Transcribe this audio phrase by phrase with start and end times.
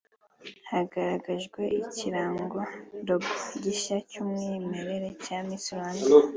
[0.69, 3.13] Hanagaragajwe ikirango(logo)
[3.63, 6.05] gishya cy'umwimerere cya Miss Rwanda